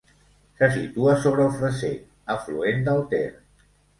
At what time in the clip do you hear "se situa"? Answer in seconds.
0.61-1.17